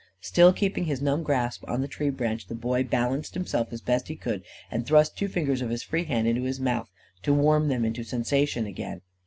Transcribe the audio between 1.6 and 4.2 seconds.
on the tree branch, the boy balanced himself as best he